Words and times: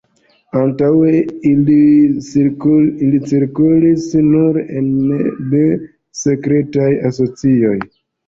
Antaŭe 0.59 1.11
ili 1.49 1.75
cirkulis 3.09 4.07
nur 4.31 4.57
ene 4.81 5.19
de 5.53 5.61
sekretaj 6.23 6.89
asocioj. 7.13 7.77